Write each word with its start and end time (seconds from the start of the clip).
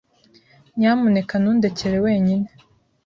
Nyamuneka 0.77 1.33
nundekere 1.39 1.97
wenyine. 2.05 2.47